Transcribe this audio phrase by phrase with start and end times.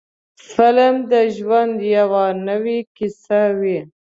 [0.53, 3.79] فلم د ژوند یوه نوې کیسه وي.